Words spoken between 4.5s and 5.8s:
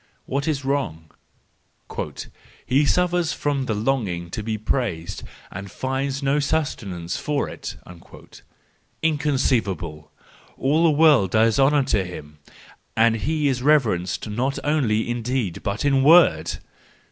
praised, and